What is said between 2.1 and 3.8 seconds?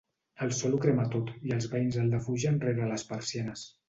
defugen rere les persianes.